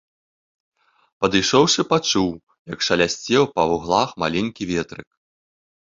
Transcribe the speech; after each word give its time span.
Падышоўшы, 1.25 1.81
пачуў, 1.93 2.31
як 2.73 2.79
шалясцеў 2.91 3.43
па 3.55 3.61
вуглах 3.71 4.09
маленькі 4.27 4.63
ветрык. 4.77 5.09